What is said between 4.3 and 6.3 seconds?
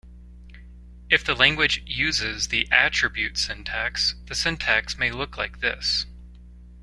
syntax may look like this.